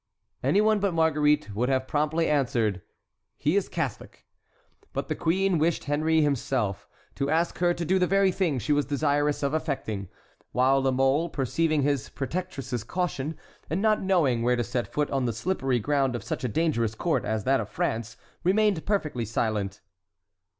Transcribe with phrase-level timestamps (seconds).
[0.41, 2.81] Any one but Marguerite would have promptly answered:
[3.37, 4.25] "He is a Catholic."
[4.93, 8.73] But the queen wished Henry himself to ask her to do the very thing she
[8.73, 10.09] was desirous of effecting;
[10.53, 13.37] while La Mole, perceiving his protectress's caution
[13.69, 16.95] and not knowing where to set foot on the slippery ground of such a dangerous
[16.95, 19.81] court as that of France, remained perfectly silent.